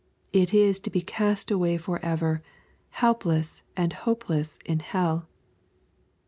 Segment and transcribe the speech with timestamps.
[0.33, 2.41] It is to be cast away forever,
[2.89, 5.27] helpless and hopeless in hell